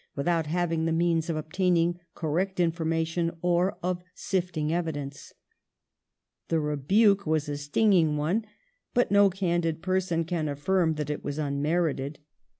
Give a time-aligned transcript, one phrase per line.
[0.15, 5.31] without having the means of obtaining correct information or of sifting evidence".
[6.49, 8.45] The rebuke was a stinging one,
[8.95, 12.17] but no candid pei son can affirm that it was unmerited.